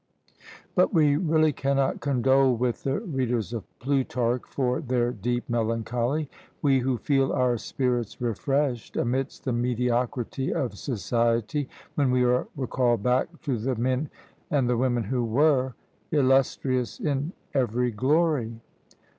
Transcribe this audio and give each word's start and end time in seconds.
But 0.73 0.95
we 0.95 1.15
really 1.15 1.53
cannot 1.53 1.99
condole 1.99 2.55
with 2.55 2.81
the 2.81 3.01
readers 3.01 3.53
of 3.53 3.65
Plutarch 3.77 4.41
for 4.47 4.81
their 4.81 5.11
deep 5.11 5.47
melancholy; 5.47 6.27
we 6.59 6.79
who 6.79 6.97
feel 6.97 7.31
our 7.31 7.55
spirits 7.59 8.19
refreshed, 8.19 8.97
amidst 8.97 9.43
the 9.45 9.53
mediocrity 9.53 10.51
of 10.55 10.75
society, 10.75 11.69
when 11.93 12.09
we 12.09 12.23
are 12.23 12.47
recalled 12.57 13.03
back 13.03 13.43
to 13.43 13.59
the 13.59 13.75
men 13.75 14.09
and 14.49 14.67
the 14.67 14.75
women 14.75 15.03
who 15.03 15.23
WERE! 15.23 15.75
illustrious 16.11 16.99
in 16.99 17.31
every 17.53 17.91
glory! 17.91 18.59